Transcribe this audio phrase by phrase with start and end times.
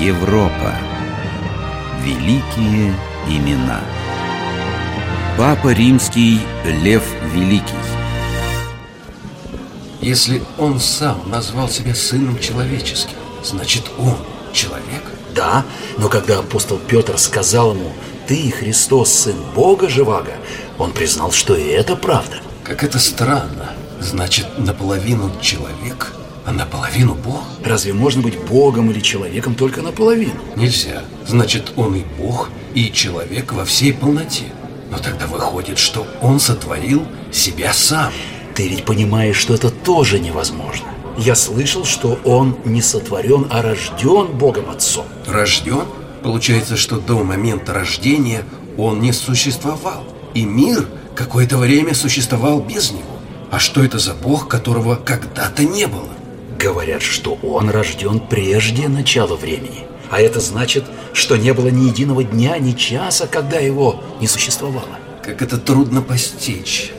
[0.00, 0.74] Европа.
[2.04, 2.94] Великие
[3.28, 3.80] имена.
[5.36, 7.02] Папа Римский Лев
[7.34, 7.74] Великий.
[10.00, 14.18] Если он сам назвал себя сыном человеческим, значит он
[14.52, 15.02] человек?
[15.34, 15.64] Да,
[15.96, 17.92] но когда апостол Петр сказал ему
[18.28, 20.34] «Ты, Христос, сын Бога живаго»,
[20.78, 22.36] он признал, что и это правда.
[22.62, 23.72] Как это странно.
[23.98, 26.12] Значит, наполовину человек,
[26.48, 27.42] а наполовину Бог?
[27.62, 30.40] Разве можно быть Богом или человеком только наполовину?
[30.56, 31.02] Нельзя.
[31.26, 34.46] Значит, он и Бог, и человек во всей полноте.
[34.90, 38.12] Но тогда выходит, что он сотворил себя сам.
[38.54, 40.86] Ты ведь понимаешь, что это тоже невозможно.
[41.18, 45.04] Я слышал, что он не сотворен, а рожден Богом Отцом.
[45.26, 45.84] Рожден?
[46.22, 48.42] Получается, что до момента рождения
[48.78, 50.04] он не существовал.
[50.32, 53.18] И мир какое-то время существовал без него.
[53.50, 56.08] А что это за бог, которого когда-то не было?
[56.58, 59.86] Говорят, что он рожден прежде начала времени.
[60.10, 64.98] А это значит, что не было ни единого дня, ни часа, когда его не существовало.
[65.22, 66.92] Как это трудно постичь.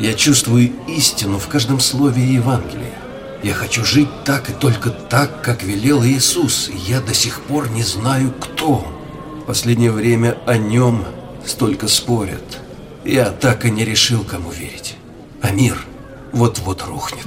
[0.00, 2.98] Я чувствую истину в каждом слове Евангелия.
[3.44, 7.70] Я хочу жить так и только так, как велел Иисус, и я до сих пор
[7.70, 9.42] не знаю, кто он.
[9.42, 11.04] В последнее время о нем
[11.46, 12.58] столько спорят.
[13.04, 14.96] Я так и не решил, кому верить.
[15.40, 15.76] А мир–
[16.32, 17.26] вот-вот рухнет.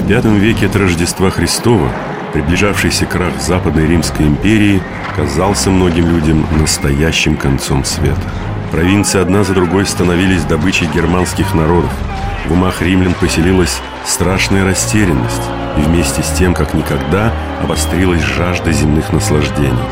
[0.00, 1.92] В V веке от Рождества Христова
[2.32, 4.82] приближавшийся крах Западной Римской империи
[5.14, 8.22] казался многим людям настоящим концом света.
[8.72, 11.92] Провинции одна за другой становились добычей германских народов.
[12.46, 15.42] В умах римлян поселилась страшная растерянность,
[15.76, 19.84] и вместе с тем, как никогда, обострилась жажда земных наслаждений.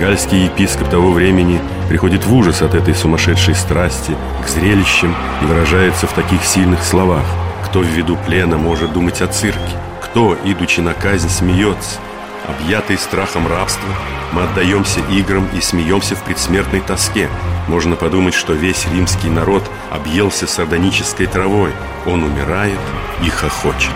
[0.00, 6.08] Гальский епископ того времени приходит в ужас от этой сумасшедшей страсти к зрелищам и выражается
[6.08, 7.24] в таких сильных словах.
[7.72, 9.78] Кто в виду плена может думать о цирке?
[10.02, 12.00] Кто, идучи на казнь, смеется?
[12.46, 13.88] Объятый страхом рабства,
[14.32, 17.30] мы отдаемся играм и смеемся в предсмертной тоске.
[17.68, 21.70] Можно подумать, что весь римский народ объелся сардонической травой.
[22.04, 22.78] Он умирает
[23.24, 23.94] и хохочет.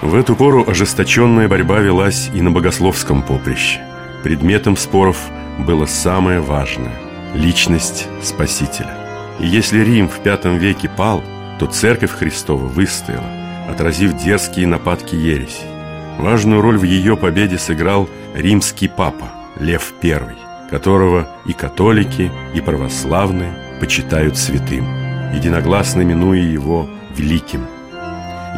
[0.00, 3.82] В эту пору ожесточенная борьба велась и на богословском поприще.
[4.24, 5.18] Предметом споров
[5.58, 6.98] было самое важное–
[7.34, 8.96] личность Спасителя.
[9.38, 11.22] И если Рим в V веке пал,
[11.60, 13.26] то Церковь Христова выстояла,
[13.68, 15.66] отразив дерзкие нападки ереси.
[16.18, 19.28] Важную роль в ее победе сыграл римский папа
[19.58, 20.20] Лев I,
[20.70, 24.86] которого и католики, и православные почитают святым,
[25.34, 27.66] единогласно минуя его великим.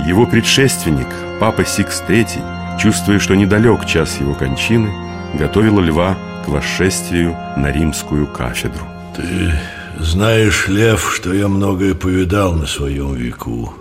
[0.07, 1.09] Его предшественник,
[1.41, 4.93] папа Сикс III, чувствуя, что недалек час его кончины,
[5.35, 8.87] готовила льва к восшествию на римскую кафедру.
[9.17, 9.53] Ты
[10.05, 13.75] знаешь, Лев, что я многое повидал на своем веку.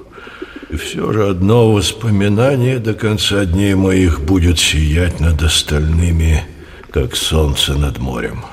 [0.70, 6.46] И все же одно воспоминание до конца дней моих будет сиять над остальными,
[6.92, 8.46] как солнце над морем.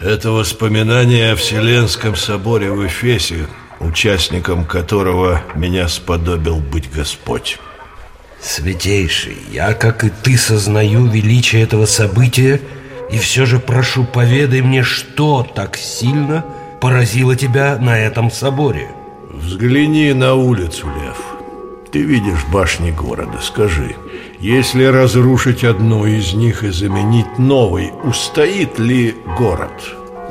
[0.00, 3.46] Это воспоминание о Вселенском соборе в Эфесе,
[3.78, 7.58] участником которого меня сподобил быть Господь.
[8.40, 12.60] Святейший, я, как и ты, сознаю величие этого события
[13.12, 16.44] И все же прошу, поведай мне, что так сильно
[16.82, 18.88] поразило тебя на этом соборе
[19.30, 21.16] Взгляни на улицу, Лев
[21.92, 23.94] Ты видишь башни города, скажи
[24.40, 29.70] Если разрушить одну из них и заменить новой Устоит ли город?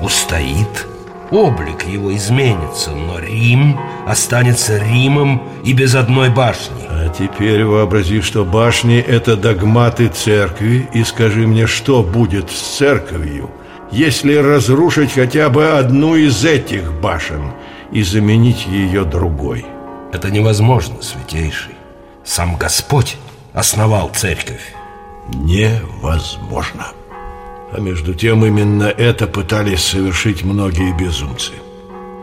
[0.01, 0.87] Устоит?
[1.31, 6.85] облик его изменится, но Рим останется Римом и без одной башни.
[6.89, 13.49] А теперь вообрази, что башни– это догматы церкви, и скажи мне, что будет с церковью,
[13.91, 17.51] если разрушить хотя бы одну из этих башен
[17.91, 19.65] и заменить ее другой?
[20.13, 21.73] Это невозможно, святейший.
[22.23, 23.17] Сам Господь
[23.53, 24.73] основал церковь.
[25.33, 26.87] Невозможно.
[27.73, 31.53] А между тем именно это пытались совершить многие безумцы.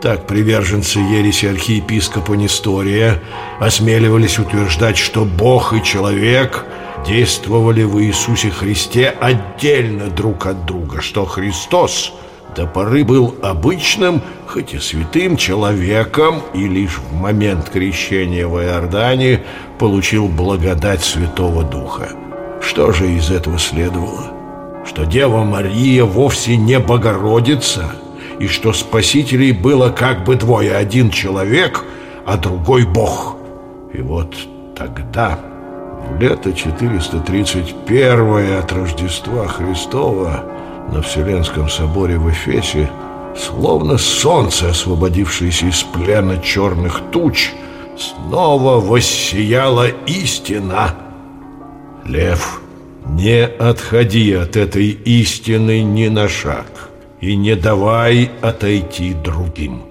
[0.01, 3.19] Так приверженцы ереси архиепископа Нестория
[3.59, 6.65] осмеливались утверждать, что Бог и человек
[7.05, 12.13] действовали в Иисусе Христе отдельно друг от друга, что Христос
[12.55, 19.43] до поры был обычным, хоть и святым человеком, и лишь в момент крещения в Иордане
[19.77, 22.09] получил благодать Святого Духа.
[22.61, 24.39] Что же из этого следовало?
[24.89, 27.91] что Дева Мария вовсе не Богородица,
[28.39, 31.85] и что спасителей было как бы двое, один человек,
[32.25, 33.37] а другой Бог.
[33.93, 34.35] И вот
[34.75, 35.39] тогда,
[36.19, 40.43] лето 431 от Рождества Христова,
[40.91, 42.89] на Вселенском соборе в Эфесе,
[43.37, 47.51] словно солнце, освободившееся из плена черных туч,
[47.97, 50.95] снова воссияла истина.
[52.05, 52.61] Лев
[53.05, 56.89] Не отходи от этой истины ни на шаг
[57.21, 59.81] и не давай отойти другим.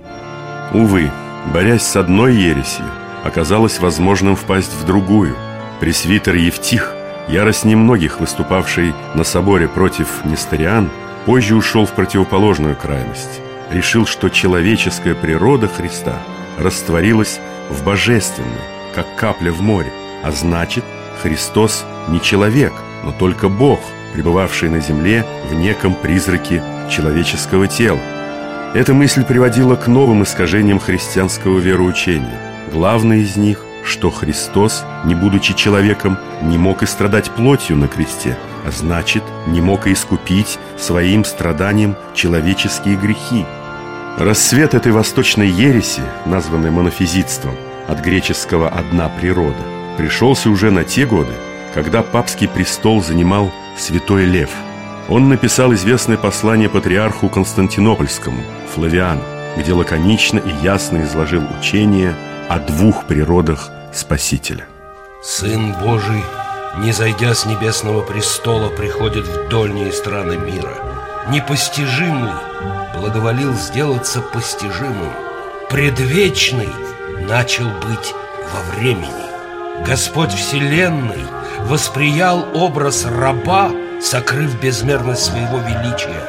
[0.72, 1.10] Увы,
[1.52, 2.86] борясь с одной ересью,
[3.24, 5.34] оказалось возможным впасть в другую.
[5.80, 6.92] Пресвитер Евтих,
[7.28, 10.90] ярость немногих выступавший на соборе против Несториан,
[11.24, 13.40] позже ушел в противоположную крайность.
[13.70, 16.18] Решил, что человеческая природа Христа
[16.58, 17.38] растворилась
[17.70, 18.48] в божественной,
[18.94, 19.92] как капля в море,
[20.24, 20.82] а значит,
[21.22, 22.72] Христос не человек,
[23.04, 23.78] но только Бог,
[24.14, 26.60] пребывавший на земле в неком призраке
[26.90, 28.00] человеческого тела.
[28.74, 32.40] Эта мысль приводила к новым искажениям христианского вероучения.
[32.72, 38.38] Главное из них, что Христос, не будучи человеком, не мог и страдать плотью на кресте,
[38.64, 43.44] а значит, не мог и искупить своим страданием человеческие грехи.
[44.18, 47.54] Рассвет этой восточной ереси, названной монофизитством,
[47.88, 49.62] от греческого «одна природа»,
[49.96, 51.32] пришелся уже на те годы,
[51.74, 54.50] когда папский престол занимал святой Лев.
[55.08, 58.42] Он написал известное послание патриарху Константинопольскому,
[58.74, 59.22] Флавиану,
[59.56, 62.14] где лаконично и ясно изложил учение
[62.48, 64.66] о двух природах Спасителя.
[65.22, 66.22] Сын Божий,
[66.78, 70.74] не зайдя с небесного престола, приходит в дольние страны мира.
[71.30, 72.32] Непостижимый
[72.96, 75.12] благоволил сделаться постижимым.
[75.70, 76.68] Предвечный
[77.28, 78.14] начал быть
[78.52, 79.28] во времени.
[79.86, 81.24] Господь Вселенной
[81.60, 83.70] восприял образ раба,
[84.02, 86.22] сокрыв безмерность своего величия.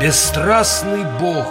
[0.00, 1.46] Бесстрастный Бог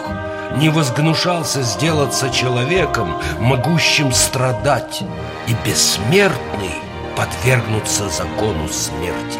[0.55, 5.03] не возгнушался сделаться человеком, могущим страдать,
[5.47, 6.75] и бессмертный
[7.15, 9.39] подвергнуться закону смерти.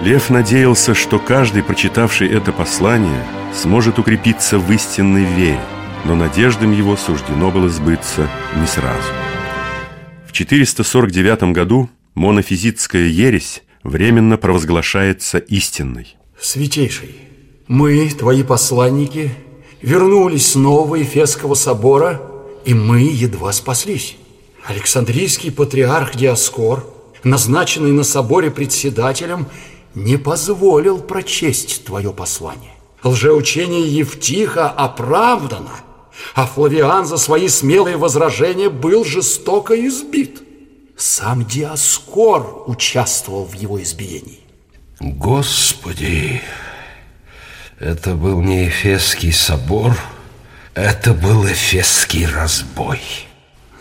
[0.00, 3.22] Лев надеялся, что каждый, прочитавший это послание,
[3.54, 5.60] сможет укрепиться в истинной вере,
[6.04, 9.12] но надеждам его суждено было сбыться не сразу.
[10.26, 16.16] В 449 году монофизитская ересь временно провозглашается истинной.
[16.40, 17.14] Святейший,
[17.68, 19.30] мы, твои посланники,
[19.82, 22.22] вернулись снова Ефесского собора,
[22.64, 24.16] и мы едва спаслись.
[24.66, 26.86] Александрийский патриарх Диаскор,
[27.24, 29.46] назначенный на соборе председателем,
[29.94, 32.72] не позволил прочесть твое послание.
[33.02, 35.72] Лжеучение Евтиха оправдано,
[36.34, 40.42] а Флавиан за свои смелые возражения был жестоко избит.
[40.96, 44.40] Сам Диаскор участвовал в его избиении.
[45.00, 46.42] Господи,
[47.78, 49.96] это был не Эфесский собор,
[50.74, 53.00] это был Эфесский разбой.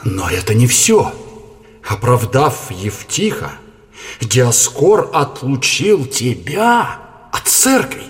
[0.04, 1.14] Но это не все.
[1.88, 3.52] Оправдав Евтиха,
[4.22, 7.00] Диаскор отлучил тебя
[7.32, 8.04] от церкви.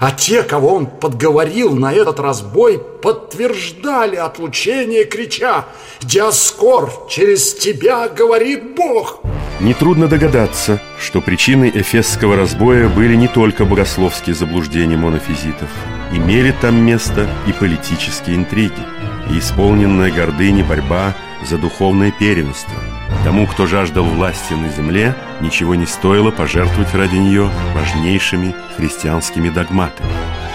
[0.00, 5.66] А те, кого он подговорил на этот разбой, подтверждали отлучение, крича
[6.02, 9.20] «Диаскор, через тебя говорит Бог!»
[9.60, 15.68] Нетрудно догадаться, что причиной эфесского разбоя были не только богословские заблуждения монофизитов.
[16.12, 18.72] Имели там место и политические интриги,
[19.30, 22.74] и исполненная гордыни борьба за духовное первенство.
[23.24, 30.10] Тому, кто жаждал власти на земле, ничего не стоило пожертвовать ради нее важнейшими христианскими догматами.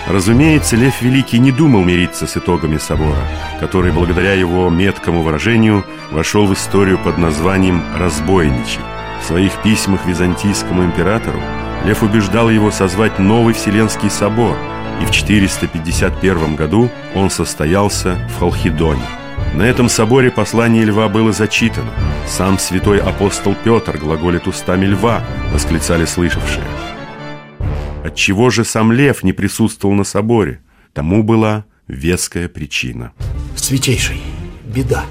[0.07, 3.21] Разумеется, Лев Великий не думал мириться с итогами собора,
[3.59, 8.79] который, благодаря его меткому выражению, вошел в историю под названием «разбойничий».
[9.21, 11.39] В своих письмах византийскому императору
[11.85, 14.57] Лев убеждал его созвать новый Вселенский собор,
[15.01, 19.05] и в 451 году он состоялся в Халхидоне.
[19.53, 21.91] На этом соборе послание льва было зачитано.
[22.27, 26.65] Сам святой апостол Петр глаголит устами льва, восклицали слышавшие.
[28.03, 30.61] Отчего же сам лев не присутствовал на соборе?
[30.93, 33.11] Тому была веская причина.
[33.55, 34.21] Святейший,
[34.65, 35.05] беда.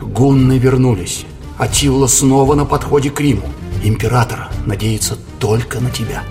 [0.00, 1.24] Гунны вернулись.
[1.58, 3.42] Атилла снова на подходе к Риму.
[3.82, 6.22] Император надеется только на тебя.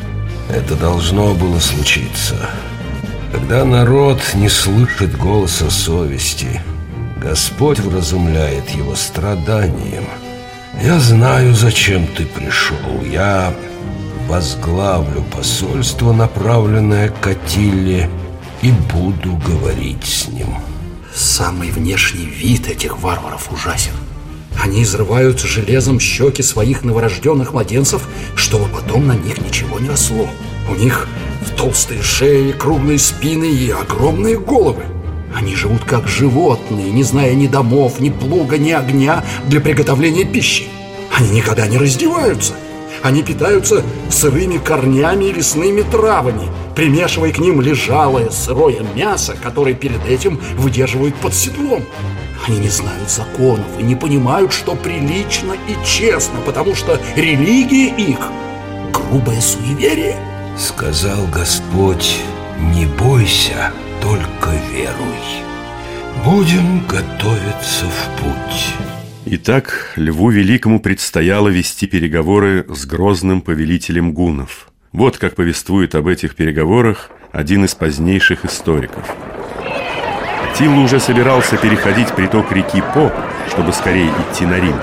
[0.50, 2.36] Это должно было случиться.
[3.32, 6.62] Когда народ не слышит голоса совести,
[7.22, 10.06] Господь вразумляет его страданием.
[10.82, 13.04] Я знаю, зачем ты пришел.
[13.04, 13.54] Я
[14.28, 18.10] возглавлю посольство, направленное к Атилле,
[18.62, 20.56] и буду говорить с ним.
[21.14, 23.94] Самый внешний вид этих варваров ужасен.
[24.62, 30.30] Они изрывают железом щеки своих новорожденных младенцев, чтобы потом на них ничего не росло.
[30.70, 31.08] У них
[31.56, 34.84] толстые шеи, круглые спины и огромные головы.
[35.36, 40.68] Они живут как животные, не зная ни домов, ни плуга, ни огня для приготовления пищи.
[41.16, 42.54] Они никогда не раздеваются.
[43.04, 50.04] Они питаются сырыми корнями и лесными травами, примешивая к ним лежалое сырое мясо, которое перед
[50.08, 51.84] этим выдерживают под седлом.
[52.48, 58.20] Они не знают законов и не понимают, что прилично и честно, потому что религия их–
[59.10, 60.16] грубое суеверие?
[60.58, 62.20] Сказал Господь,
[62.74, 63.72] не бойся,
[64.02, 65.46] только веруй.
[66.26, 68.74] Будем готовиться в путь.
[69.26, 74.70] Итак, Льву Великому предстояло вести переговоры с грозным повелителем гунов.
[74.92, 79.04] Вот как повествует об этих переговорах один из позднейших историков.
[80.58, 83.14] Тилл уже собирался переходить приток реки По,
[83.50, 84.76] чтобы скорее идти на Рим.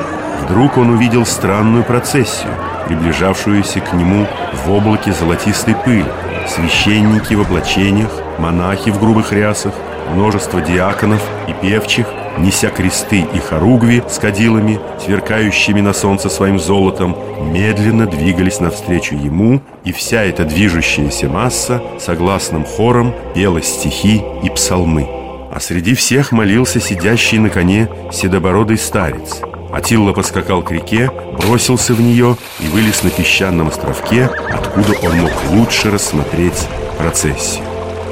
[0.43, 2.55] Вдруг он увидел странную процессию,
[2.87, 4.27] приближавшуюся к нему
[4.65, 6.07] в облаке золотистой пыли.
[6.49, 9.75] Священники в облачениях, монахи в грубых рясах,
[10.13, 12.07] множество диаконов и певчих–
[12.39, 17.17] неся кресты и хоругви с кадилами, сверкающими на солнце своим золотом,
[17.53, 25.07] медленно двигались навстречу ему, и вся эта движущаяся масса согласным хором пела стихи и псалмы.
[25.53, 29.41] А среди всех молился сидящий на коне седобородый старец.
[29.75, 35.33] Атилла поскакал к реке, бросился в нее и вылез на песчаном островке, откуда он мог
[35.51, 37.65] лучше рассмотреть процессию.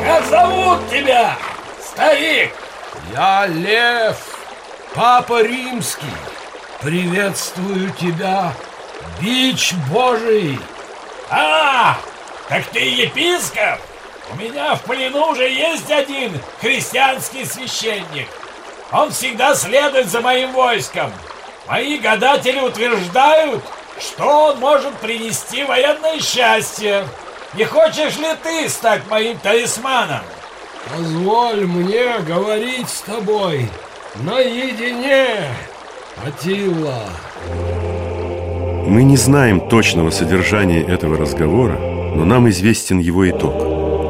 [0.05, 1.37] Как зовут тебя,
[1.81, 2.53] старик?
[3.15, 4.17] Я Лев,
[4.93, 6.03] Папа Римский.
[6.81, 8.53] Приветствую тебя,
[9.21, 10.59] бич Божий.
[11.31, 11.97] А,
[12.49, 13.79] так ты епископ?
[14.33, 18.27] У меня в плену уже есть один христианский священник.
[18.91, 21.13] Он всегда следует за моим войском.
[21.69, 23.63] Мои гадатели утверждают,
[23.99, 27.05] что он может принести военное счастье.
[27.55, 30.23] Не хочешь ли ты стать моим талисманом?
[30.91, 33.69] Позволь мне говорить с тобой
[34.17, 35.27] наедине,
[36.27, 37.05] Атилла.
[38.87, 43.55] Мы не знаем точного содержания этого разговора, но нам известен его итог.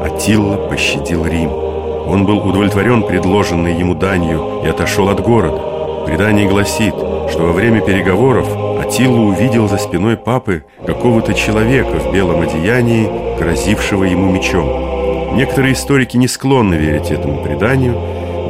[0.03, 1.51] Атилла пощадил Рим.
[1.51, 6.05] Он был удовлетворен предложенной ему данью и отошел от города.
[6.05, 6.95] Предание гласит,
[7.33, 8.47] что во время переговоров
[8.79, 13.09] Атилла увидел за спиной папы какого-то человека в белом одеянии,
[13.39, 15.35] грозившего ему мечом.
[15.35, 17.99] Некоторые историки не склонны верить этому преданию.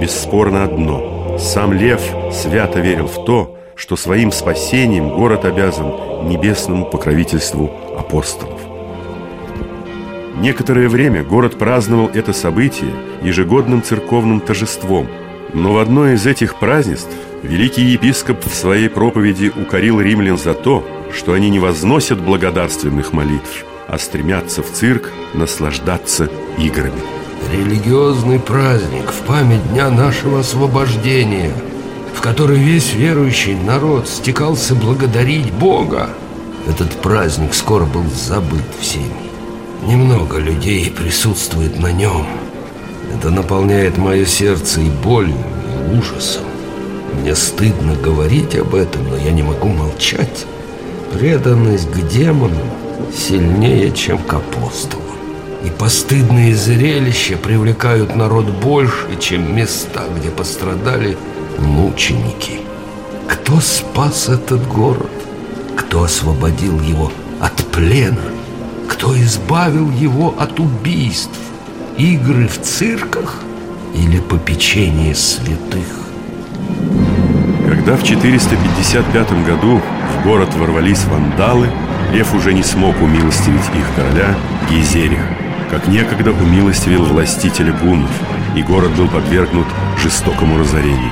[0.01, 1.37] Бесспорно одно.
[1.39, 2.01] Сам Лев
[2.33, 8.59] свято верил в то, что своим спасением город обязан небесному покровительству апостолов.
[10.41, 15.07] Некоторое время город праздновал это событие ежегодным церковным торжеством.
[15.53, 20.83] Но в одно из этих празднеств великий епископ в своей проповеди укорил римлян за то,
[21.13, 26.99] что они не возносят благодарственных молитв– а стремятся в цирк наслаждаться играми.
[27.51, 31.53] Религиозный праздник в память дня нашего освобождения,
[32.15, 36.09] в который весь верующий народ стекался благодарить Бога.
[36.67, 39.13] Этот праздник скоро был забыт всеми.
[39.85, 42.25] Немного людей присутствует на нем.
[43.13, 45.35] Это наполняет мое сердце и болью,
[45.91, 46.45] и ужасом.
[47.19, 50.45] Мне стыдно говорить об этом, но я не могу молчать.
[51.13, 52.69] Преданность к демонам
[53.15, 55.03] сильнее, чем к апостолам.
[55.63, 61.17] И постыдные зрелища привлекают народ больше, чем места, где пострадали
[61.57, 62.59] мученики.
[63.29, 65.11] Кто спас этот город?
[65.77, 68.21] Кто освободил его от плена?
[68.89, 71.39] Кто избавил его от убийств?
[71.97, 73.35] Игры в цирках
[73.95, 76.02] или попечение святых?
[77.85, 79.81] Когда в 455 году
[80.13, 81.69] в город ворвались вандалы,
[82.13, 84.33] Лев уже не смог умилостивить их короля
[84.69, 85.27] Гейзериха,
[85.69, 88.09] как некогда умилостивил властителя гуннов,
[88.55, 89.67] и город был подвергнут
[90.01, 91.11] жестокому разорению.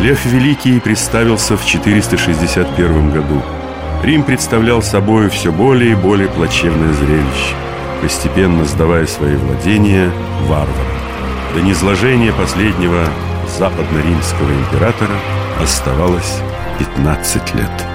[0.00, 3.42] Лев Великий представился в 461 году.
[4.04, 7.56] Рим представлял собой все более и более плачевное зрелище,
[8.00, 10.70] постепенно сдавая свои владения варварам.
[11.52, 13.06] До низложения последнего
[13.58, 15.16] западно-римского императора
[15.60, 16.40] оставалось
[16.78, 17.85] 15 лет.